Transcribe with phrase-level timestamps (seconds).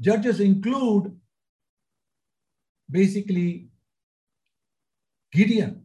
[0.00, 1.14] Judges include
[2.90, 3.68] basically
[5.32, 5.84] Gideon,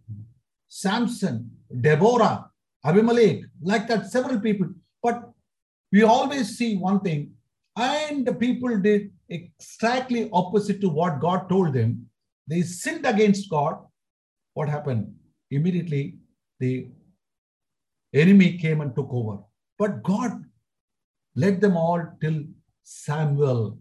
[0.67, 1.51] Samson,
[1.81, 2.49] Deborah,
[2.85, 4.67] Abimelech, like that, several people.
[5.01, 5.31] But
[5.91, 7.33] we always see one thing,
[7.75, 12.07] and the people did exactly opposite to what God told them.
[12.47, 13.77] They sinned against God.
[14.53, 15.13] What happened?
[15.51, 16.17] Immediately,
[16.59, 16.87] the
[18.13, 19.39] enemy came and took over.
[19.79, 20.43] But God
[21.35, 22.43] led them all till
[22.83, 23.77] Samuel.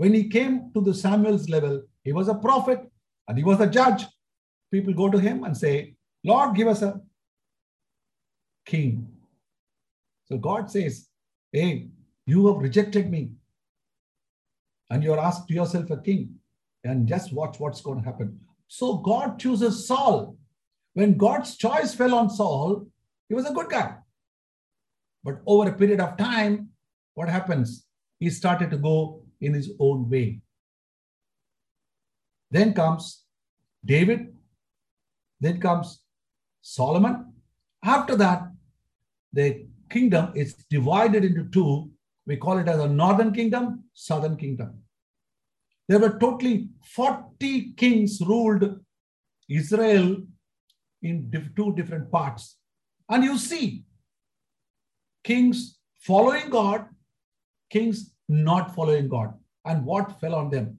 [0.00, 2.90] When he came to the Samuel's level, he was a prophet
[3.28, 4.06] and he was a judge.
[4.72, 7.02] People go to him and say, Lord, give us a
[8.64, 9.06] king.
[10.24, 11.06] So God says,
[11.52, 11.88] Hey,
[12.24, 13.32] you have rejected me.
[14.88, 16.36] And you're asked yourself a king.
[16.82, 18.40] And just watch what's going to happen.
[18.68, 20.34] So God chooses Saul.
[20.94, 22.86] When God's choice fell on Saul,
[23.28, 23.96] he was a good guy.
[25.22, 26.70] But over a period of time,
[27.12, 27.84] what happens?
[28.18, 30.40] He started to go in his own way.
[32.50, 33.24] Then comes
[33.84, 34.34] David.
[35.40, 36.00] Then comes
[36.60, 37.32] Solomon.
[37.82, 38.50] After that,
[39.32, 41.90] the kingdom is divided into two.
[42.26, 44.82] We call it as a northern kingdom, southern kingdom.
[45.88, 48.80] There were totally 40 kings ruled
[49.48, 50.18] Israel
[51.02, 52.56] in two different parts.
[53.08, 53.84] And you see
[55.24, 56.86] kings following God,
[57.70, 60.78] kings not following God, and what fell on them.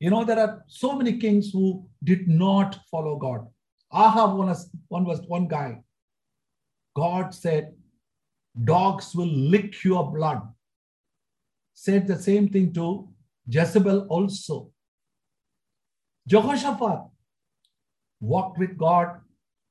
[0.00, 3.46] You know, there are so many kings who did not follow God.
[3.92, 5.78] Ahab was, one was one guy.
[6.96, 7.74] God said,
[8.64, 10.42] dogs will lick your blood.
[11.74, 13.08] Said the same thing to
[13.48, 14.70] Jezebel also.
[16.26, 17.02] Jehoshaphat
[18.20, 19.20] walked with God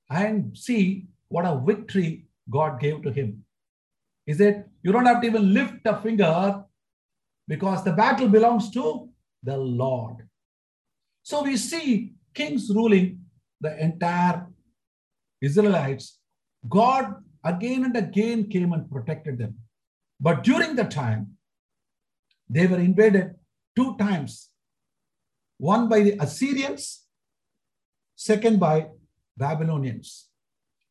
[0.09, 3.43] and see what a victory God gave to him.
[4.25, 6.63] He said, You don't have to even lift a finger
[7.47, 9.09] because the battle belongs to
[9.43, 10.27] the Lord.
[11.23, 13.21] So we see kings ruling
[13.61, 14.47] the entire
[15.41, 16.19] Israelites.
[16.67, 19.55] God again and again came and protected them.
[20.19, 21.37] But during the time,
[22.49, 23.35] they were invaded
[23.75, 24.49] two times
[25.57, 27.05] one by the Assyrians,
[28.15, 28.87] second by
[29.35, 30.29] Babylonians.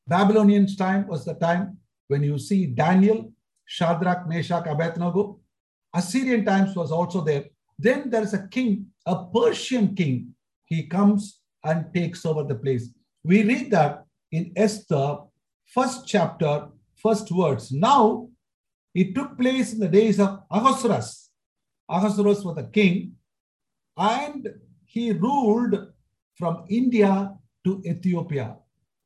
[0.06, 1.78] Babylonians' time was the time
[2.08, 3.32] when you see Daniel,
[3.64, 5.40] Shadrach, Meshach, Abednego.
[5.96, 7.46] Assyrian times was also there.
[7.78, 10.34] Then there is a king, a Persian king.
[10.66, 12.90] He comes and takes over the place.
[13.24, 15.18] We read that in Esther,
[15.64, 17.72] first chapter, first words.
[17.72, 18.28] Now,
[18.94, 21.30] it took place in the days of Ahasuerus.
[21.88, 23.12] Ahasuerus was a king,
[23.96, 24.48] and
[24.84, 25.92] he ruled
[26.34, 27.32] from India
[27.64, 28.56] to Ethiopia.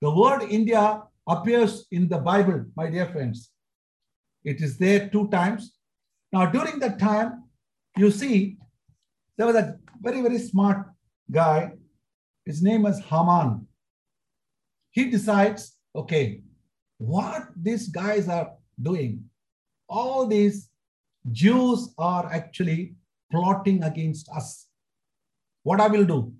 [0.00, 3.50] The word India appears in the Bible, my dear friends.
[4.44, 5.79] It is there two times.
[6.32, 7.44] Now, during that time,
[7.96, 8.56] you see,
[9.36, 10.86] there was a very, very smart
[11.30, 11.72] guy.
[12.44, 13.66] His name was Haman.
[14.92, 16.42] He decides, okay,
[16.98, 19.24] what these guys are doing,
[19.88, 20.68] all these
[21.32, 22.94] Jews are actually
[23.30, 24.66] plotting against us.
[25.62, 26.32] What I will do,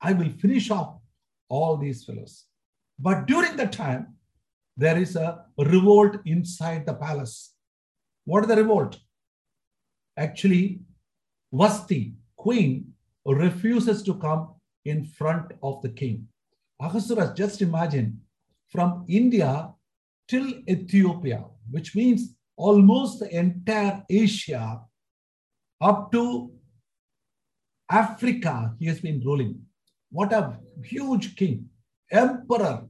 [0.00, 0.98] I will finish off
[1.48, 2.44] all these fellows.
[2.98, 4.14] But during the time,
[4.76, 7.54] there is a revolt inside the palace.
[8.24, 8.98] What is the revolt?
[10.18, 10.80] Actually,
[11.52, 12.92] Vashti, queen,
[13.24, 14.48] refuses to come
[14.84, 16.26] in front of the king.
[16.80, 18.20] Ahasuerus, just imagine,
[18.68, 19.72] from India
[20.28, 24.80] till Ethiopia, which means almost the entire Asia
[25.80, 26.50] up to
[27.90, 29.60] Africa, he has been ruling.
[30.10, 31.68] What a huge king,
[32.10, 32.86] emperor,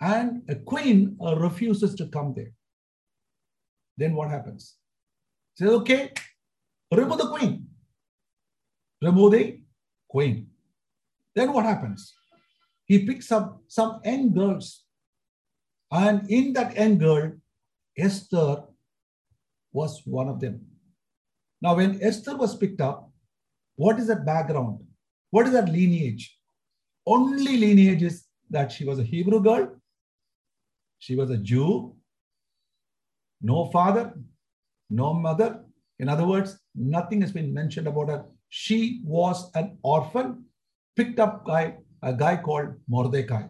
[0.00, 2.52] and a queen uh, refuses to come there.
[3.96, 4.76] Then what happens?
[5.56, 6.12] Says, okay,
[6.90, 7.68] remove the queen.
[9.02, 9.60] Remove the
[10.08, 10.48] queen.
[11.34, 12.12] Then what happens?
[12.86, 14.84] He picks up some young girls.
[15.90, 17.32] And in that young girl,
[17.96, 18.64] Esther
[19.72, 20.60] was one of them.
[21.62, 23.10] Now, when Esther was picked up,
[23.76, 24.80] what is that background?
[25.30, 26.36] What is that lineage?
[27.06, 29.76] Only lineage is that she was a Hebrew girl,
[30.98, 31.94] she was a Jew,
[33.42, 34.14] no father,
[34.90, 35.64] no mother.
[35.98, 38.24] In other words, nothing has been mentioned about her.
[38.48, 40.44] She was an orphan,
[40.96, 43.44] picked up by a guy called Mordecai.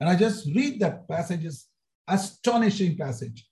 [0.00, 1.66] And I just read that passage, is
[2.08, 3.48] astonishing passage.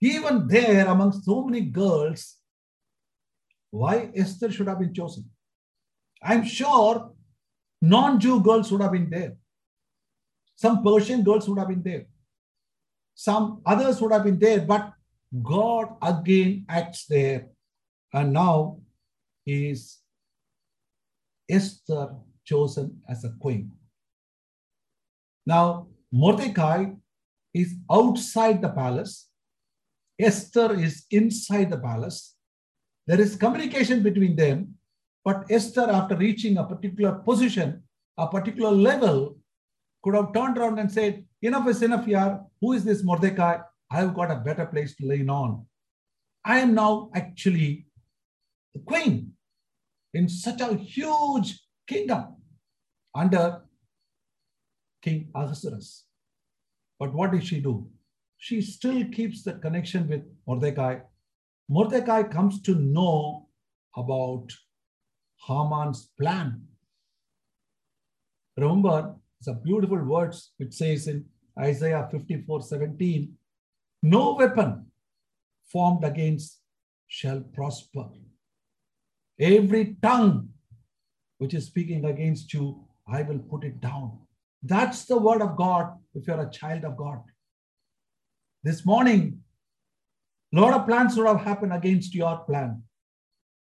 [0.00, 2.36] Even there, among so many girls,
[3.70, 5.30] why Esther should have been chosen?
[6.22, 7.12] I'm sure
[7.80, 9.36] non-Jew girls would have been there.
[10.56, 12.06] Some Persian girls would have been there.
[13.14, 14.92] Some others would have been there, but
[15.42, 17.46] God again acts there
[18.12, 18.80] And now
[19.46, 19.98] is
[21.48, 23.70] Esther chosen as a queen.
[25.46, 26.86] Now, Mordecai
[27.54, 29.28] is outside the palace.
[30.18, 32.34] Esther is inside the palace.
[33.06, 34.74] There is communication between them,
[35.24, 37.82] but Esther, after reaching a particular position,
[38.18, 39.38] a particular level,
[40.02, 42.40] could have turned around and said, Enough is enough here.
[42.60, 43.58] Who is this Mordecai?
[43.90, 45.66] I've got a better place to lean on.
[46.44, 47.86] I am now actually
[48.74, 49.32] the queen
[50.14, 52.36] in such a huge kingdom
[53.14, 53.62] under
[55.02, 56.04] King Ahasuerus.
[56.98, 57.88] But what did she do?
[58.38, 61.00] She still keeps the connection with Mordecai.
[61.68, 63.48] Mordecai comes to know
[63.96, 64.48] about
[65.46, 66.62] Haman's plan.
[68.56, 71.24] Remember, it's a beautiful words which says in
[71.58, 73.36] Isaiah 54 17,
[74.02, 74.86] no weapon
[75.70, 76.58] formed against
[77.06, 78.06] shall prosper.
[79.38, 80.50] Every tongue
[81.38, 84.18] which is speaking against you, I will put it down.
[84.62, 87.22] That's the word of God if you're a child of God.
[88.62, 89.40] This morning,
[90.54, 92.82] a lot of plans would have happened against your plan.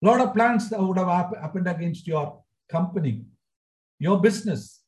[0.02, 3.25] A lot of plans that would have happened against your company,
[3.99, 4.81] your business.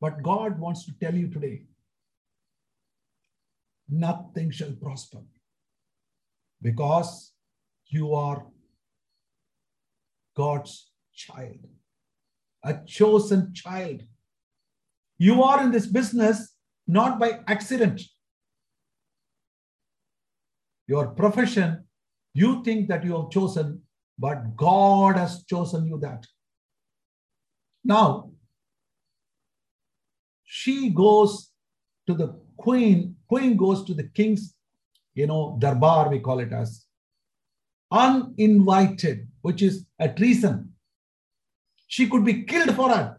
[0.00, 1.64] But God wants to tell you today
[3.88, 5.20] nothing shall prosper
[6.62, 7.32] because
[7.86, 8.46] you are
[10.36, 11.58] God's child,
[12.64, 14.02] a chosen child.
[15.18, 18.00] You are in this business not by accident.
[20.86, 21.84] Your profession,
[22.32, 23.82] you think that you have chosen,
[24.18, 26.26] but God has chosen you that.
[27.84, 28.30] Now,
[30.44, 31.50] she goes
[32.06, 34.54] to the queen, queen goes to the king's,
[35.14, 36.86] you know, darbar, we call it as
[37.92, 40.72] uninvited, which is a treason.
[41.86, 43.10] She could be killed for it,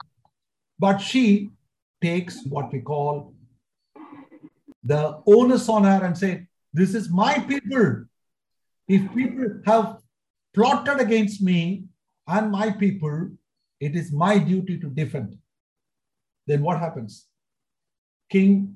[0.80, 1.51] but she
[2.01, 3.33] takes what we call
[4.83, 8.06] the onus on her and say, This is my people.
[8.88, 9.98] If people have
[10.53, 11.86] plotted against me
[12.27, 13.30] and my people,
[13.80, 15.38] it is my duty to defend.
[16.48, 17.27] Then what happens?
[18.30, 18.75] King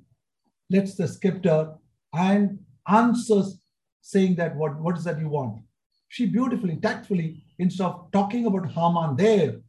[0.70, 1.74] lets the scepter
[2.14, 3.60] and answers
[4.02, 5.62] saying that what, what is that you want?
[6.08, 9.60] She beautifully, tactfully, instead of talking about Haman there,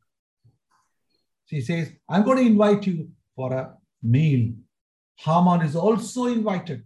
[1.46, 4.52] she says, I'm going to invite you for a meal.
[5.16, 6.84] Haman is also invited.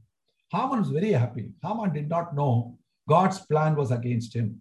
[0.51, 1.51] Haman is very happy.
[1.63, 2.79] Haman did not know
[3.09, 4.61] God's plan was against him.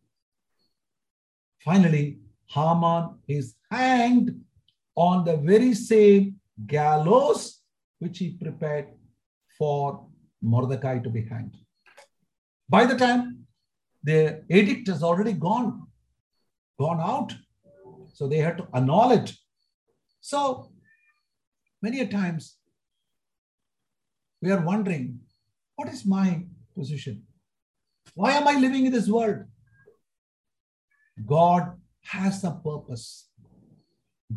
[1.63, 4.35] Finally, Haman is hanged
[4.95, 7.61] on the very same gallows
[7.99, 8.87] which he prepared
[9.63, 10.05] for
[10.53, 11.55] Mordecai to be hanged.
[12.75, 13.21] By the time
[14.09, 14.17] the
[14.59, 15.69] edict has already gone,
[16.83, 17.29] gone out,
[18.17, 19.31] so they had to annul it.
[20.31, 20.41] So
[21.81, 22.57] many a times
[24.41, 25.07] we are wondering,
[25.77, 26.27] what is my
[26.77, 27.23] position?
[28.15, 29.41] Why am I living in this world?
[31.37, 31.73] God
[32.15, 33.29] has a purpose.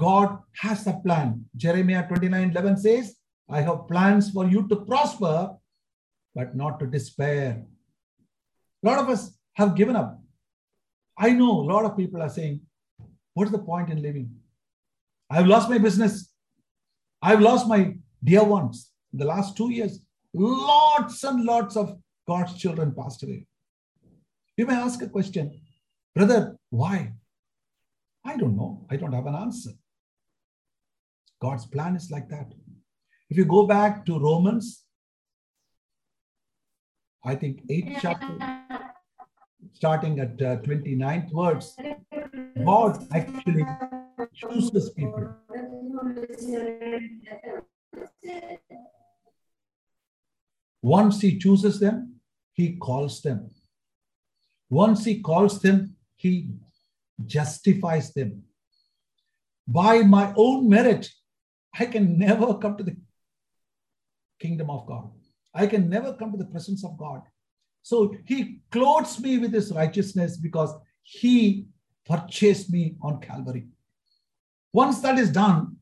[0.07, 1.47] God has a plan.
[1.65, 3.17] Jeremiah 29 11 says,
[3.49, 5.57] I have plans for you to prosper,
[6.35, 7.65] but not to despair.
[8.83, 10.21] A lot of us have given up.
[11.17, 12.61] I know a lot of people are saying,
[13.35, 14.35] What's the point in living?
[15.29, 16.33] I've lost my business.
[17.21, 18.93] I've lost my dear ones.
[19.13, 20.01] In the last two years,
[20.33, 23.47] lots and lots of God's children passed away.
[24.57, 25.61] You may ask a question,
[26.15, 27.13] brother, why?
[28.25, 28.87] I don't know.
[28.91, 29.73] I don't have an answer.
[31.41, 32.53] God's plan is like that.
[33.29, 34.85] If you go back to Romans,
[37.25, 38.39] I think 8th chapter,
[39.73, 41.77] starting at uh, 29th words,
[42.65, 43.65] God actually
[44.33, 45.35] chooses people.
[50.83, 52.21] Once he chooses them,
[52.53, 53.51] he calls them.
[54.71, 56.51] Once he calls them, he
[57.25, 58.45] justifies them.
[59.67, 61.11] By my own merit,
[61.77, 62.97] I can never come to the
[64.41, 65.11] kingdom of God.
[65.55, 67.23] I can never come to the presence of God.
[67.83, 71.67] So he clothes me with his righteousness because he
[72.05, 73.69] purchased me on Calvary.
[74.73, 75.77] Once that is done,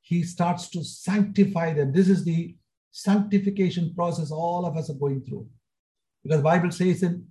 [0.00, 1.92] he starts to sanctify them.
[1.92, 2.56] This is the
[2.90, 5.46] sanctification process all of us are going through.
[6.22, 7.26] Because Bible says in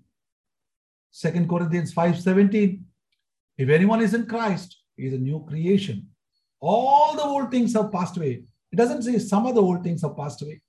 [1.09, 2.83] Second Corinthians 5:17,
[3.57, 6.09] if anyone is in Christ, he is a new creation.
[6.59, 8.43] All the old things have passed away.
[8.71, 10.61] It doesn't say some of the old things have passed away.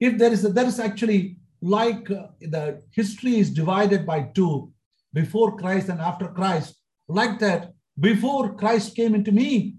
[0.00, 4.72] If there is, a, there is actually like uh, the history is divided by two
[5.12, 6.76] before Christ and after Christ,
[7.08, 9.76] like that, before Christ came into me,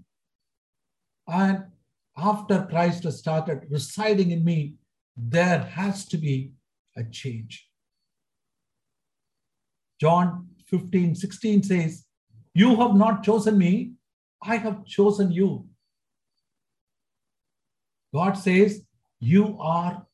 [1.26, 1.64] and
[2.16, 4.74] after Christ has started residing in me,
[5.16, 6.52] there has to be
[6.96, 7.68] a change.
[10.00, 12.04] John 15, 16 says,
[12.54, 13.92] You have not chosen me,
[14.42, 15.66] I have chosen you.
[18.14, 18.82] God says,
[19.18, 20.06] You are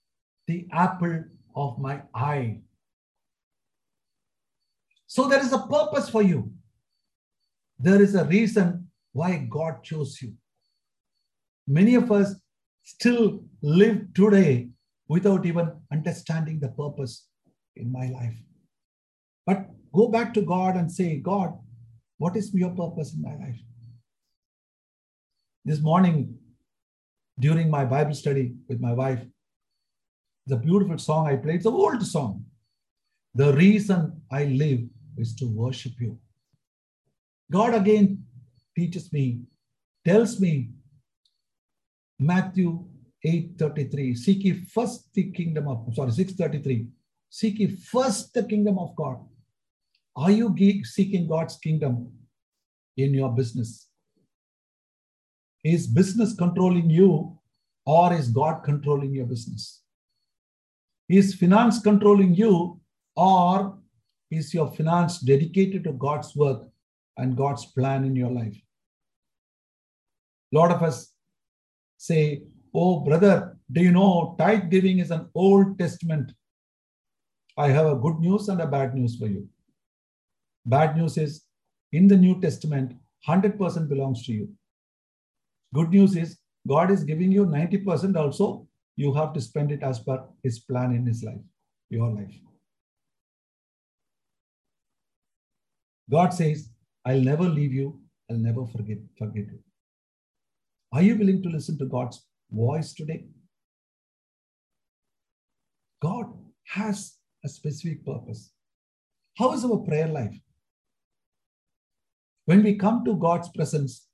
[0.47, 1.25] the apple
[1.55, 2.61] of my eye.
[5.07, 6.53] So there is a purpose for you.
[7.79, 10.35] There is a reason why God chose you.
[11.67, 12.35] Many of us
[12.85, 14.69] still live today
[15.09, 17.27] without even understanding the purpose
[17.77, 18.37] in my life.
[19.47, 21.59] But go back to God and say, God,
[22.19, 23.61] what is your purpose in my life?
[25.65, 26.39] This morning,
[27.39, 29.25] during my Bible study with my wife,
[30.47, 32.45] the beautiful song I played, it's an old song.
[33.35, 34.81] The reason I live
[35.19, 36.19] is to worship you.
[37.51, 38.25] God again
[38.77, 39.41] teaches me,
[40.05, 40.71] tells me,
[42.19, 42.85] Matthew
[43.25, 46.89] 8:33, seek ye first the kingdom of, sorry, 6:33,
[47.29, 49.19] seek ye first the kingdom of God.
[50.15, 52.13] Are you seeking God's kingdom
[52.97, 53.86] in your business?
[55.67, 57.37] Is business controlling you
[57.85, 59.83] or is God controlling your business?
[61.09, 62.81] Is finance controlling you
[63.17, 63.77] or
[64.31, 66.69] is your finance dedicated to God's work
[67.17, 68.57] and God's plan in your life?
[70.53, 71.13] A lot of us
[71.97, 76.31] say, Oh, brother, do you know tithe giving is an Old Testament?
[77.59, 79.49] I have a good news and a bad news for you.
[80.65, 81.43] Bad news is
[81.91, 82.95] in the New Testament,
[83.27, 84.49] 100% belongs to you.
[85.77, 88.67] Good news is God is giving you 90% also.
[88.97, 91.43] You have to spend it as per his plan in his life,
[91.91, 92.35] your life.
[96.11, 96.71] God says,
[97.05, 99.59] I'll never leave you, I'll never forget, forget you.
[100.93, 103.27] Are you willing to listen to God's voice today?
[106.01, 106.27] God
[106.69, 108.51] has a specific purpose.
[109.37, 110.41] How is our prayer life?
[112.47, 114.07] When we come to God's presence,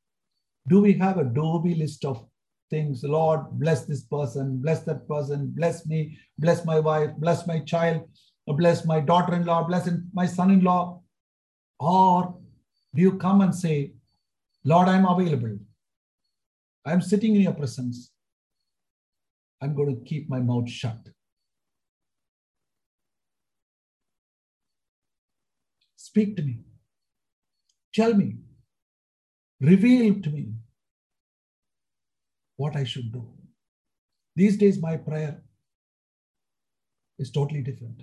[0.69, 2.25] do we have a do-be list of
[2.71, 3.03] things?
[3.05, 8.09] Lord, bless this person, bless that person, bless me, bless my wife, bless my child,
[8.47, 11.01] bless my daughter-in-law, bless my son-in-law.
[11.81, 12.39] Or
[12.95, 13.93] do you come and say,
[14.65, 15.59] Lord, I'm available.
[16.85, 18.11] I'm sitting in your presence.
[19.61, 20.99] I'm going to keep my mouth shut.
[25.97, 26.61] Speak to me.
[27.95, 28.37] Tell me.
[29.63, 30.49] Reveal to me
[32.57, 33.29] what I should do.
[34.35, 35.41] These days, my prayer
[37.21, 38.03] is totally different.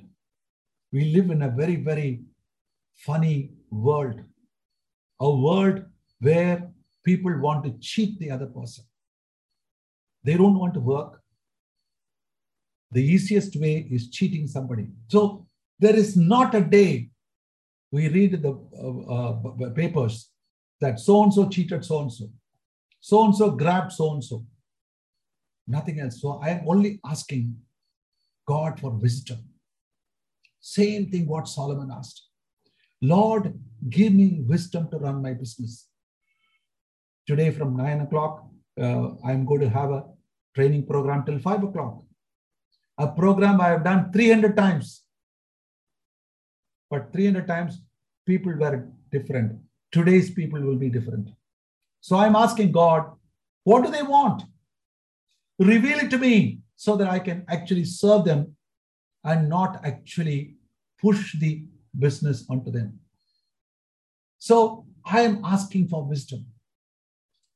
[0.94, 2.22] We live in a very, very
[2.96, 4.22] funny world,
[5.20, 5.84] a world
[6.22, 6.72] where
[7.04, 8.86] people want to cheat the other person.
[10.24, 11.22] They don't want to work.
[12.94, 14.88] The easiest way is cheating somebody.
[15.10, 15.46] So
[15.78, 17.10] there is not a day
[17.92, 20.30] we read the uh, uh, papers
[20.82, 22.30] that so and so cheated so and so,
[23.00, 24.46] so and so grabbed so and so.
[25.68, 26.22] Nothing else.
[26.22, 27.56] So I am only asking
[28.48, 29.40] God for wisdom.
[30.60, 32.28] Same thing what Solomon asked.
[33.02, 33.54] Lord,
[33.90, 35.88] give me wisdom to run my business.
[37.28, 38.46] Today from nine o'clock,
[38.82, 40.06] uh, I'm going to have a
[40.56, 42.02] training program till five o'clock.
[42.98, 45.04] A program I have done 300 times.
[46.90, 47.82] But 300 times,
[48.26, 49.60] people were different.
[49.92, 51.30] Today's people will be different.
[52.02, 53.12] So I'm asking God,
[53.64, 54.44] what do they want?
[55.58, 58.56] Reveal it to me so that I can actually serve them
[59.24, 60.56] and not actually
[61.02, 61.66] push the
[61.98, 63.00] business onto them.
[64.38, 66.46] So I am asking for wisdom.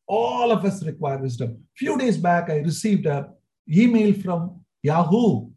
[0.08, 1.63] All of us require wisdom.
[1.78, 3.30] Few days back, I received a
[3.72, 5.50] email from Yahoo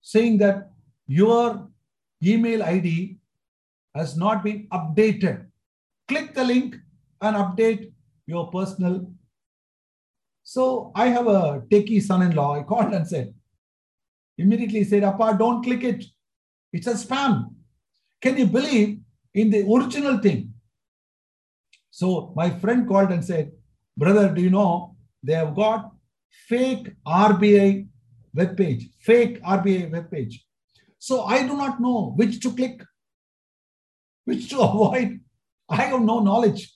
[0.00, 0.70] saying that
[1.06, 1.68] your
[2.24, 3.18] email ID
[3.94, 5.46] has not been updated.
[6.08, 6.76] Click the link
[7.20, 7.92] and update
[8.26, 9.10] your personal.
[10.42, 12.60] So I have a techie son-in-law.
[12.60, 13.34] I called and said,
[14.38, 16.04] immediately said, Appa, don't click it.
[16.72, 17.54] It's a spam.
[18.20, 19.00] Can you believe
[19.34, 20.54] in the original thing?
[21.90, 23.52] So my friend called and said,
[23.96, 25.92] brother, do you know they have got
[26.48, 27.86] fake RBI
[28.34, 30.44] web page, fake RBI web page.
[30.98, 32.82] So I do not know which to click
[34.24, 35.20] which to avoid.
[35.68, 36.72] I have no knowledge.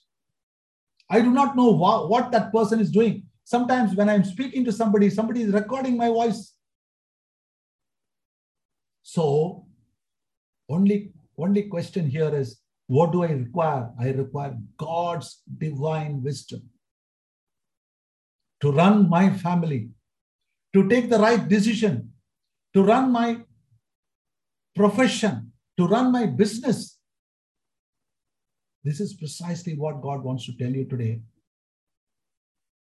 [1.09, 3.23] I do not know wha- what that person is doing.
[3.43, 6.53] Sometimes when I'm speaking to somebody, somebody is recording my voice.
[9.03, 9.65] So
[10.69, 13.89] only only question here is what do I require?
[13.99, 16.69] I require God's divine wisdom
[18.61, 19.89] to run my family,
[20.73, 22.11] to take the right decision,
[22.73, 23.41] to run my
[24.75, 26.96] profession, to run my business.
[28.83, 31.21] This is precisely what God wants to tell you today.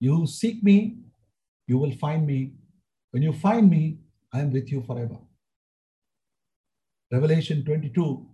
[0.01, 0.97] You seek me,
[1.67, 2.53] you will find me.
[3.13, 3.99] When you find me,
[4.33, 5.19] I am with you forever.
[7.11, 8.27] Revelation 22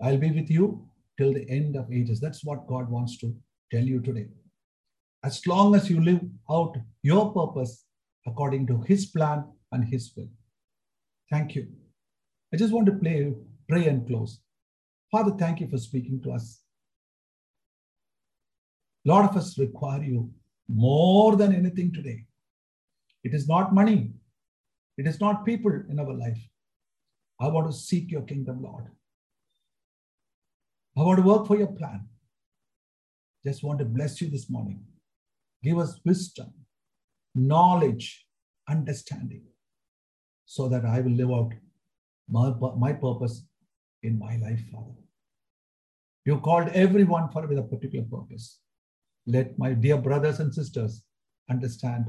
[0.00, 2.20] I'll be with you till the end of ages.
[2.20, 3.34] That's what God wants to
[3.72, 4.28] tell you today.
[5.24, 7.84] As long as you live out your purpose
[8.26, 10.28] according to His plan and His will.
[11.30, 11.66] Thank you.
[12.54, 13.34] I just want to play,
[13.68, 14.40] pray and close.
[15.10, 16.60] Father, thank you for speaking to us.
[19.08, 20.30] Lot of us require you
[20.68, 22.26] more than anything today.
[23.24, 24.12] It is not money,
[24.98, 26.42] it is not people in our life.
[27.40, 28.84] I want to seek your kingdom, Lord.
[30.96, 32.06] I want to work for your plan.
[33.46, 34.80] Just want to bless you this morning.
[35.62, 36.52] Give us wisdom,
[37.34, 38.26] knowledge,
[38.68, 39.44] understanding,
[40.44, 41.52] so that I will live out
[42.28, 43.42] my, my purpose
[44.02, 44.96] in my life, Father.
[46.24, 48.58] You called everyone for with a particular purpose.
[49.28, 51.02] Let my dear brothers and sisters
[51.50, 52.06] understand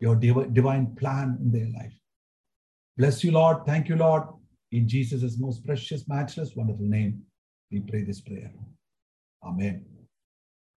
[0.00, 1.94] your div- divine plan in their life.
[2.98, 3.66] Bless you, Lord.
[3.66, 4.24] Thank you, Lord.
[4.72, 7.22] In Jesus' most precious, matchless, wonderful name
[7.72, 8.52] we pray this prayer.
[9.44, 9.89] Amen.